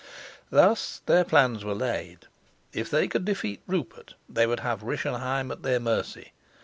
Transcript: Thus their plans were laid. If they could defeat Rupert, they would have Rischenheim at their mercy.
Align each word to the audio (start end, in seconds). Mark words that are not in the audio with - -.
Thus 0.49 1.01
their 1.05 1.23
plans 1.23 1.63
were 1.63 1.75
laid. 1.75 2.21
If 2.73 2.89
they 2.89 3.07
could 3.07 3.23
defeat 3.23 3.61
Rupert, 3.67 4.15
they 4.27 4.47
would 4.47 4.61
have 4.61 4.81
Rischenheim 4.81 5.51
at 5.51 5.61
their 5.61 5.79
mercy. 5.79 6.31